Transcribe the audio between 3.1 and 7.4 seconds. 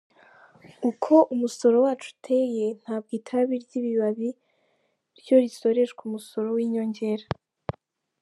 itabi ry’ibibabi ryo risoreshwa umusoro w’inyongera.